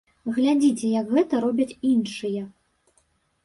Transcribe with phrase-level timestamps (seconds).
[0.37, 2.51] Глядзіце, як гэта робяць іншыя!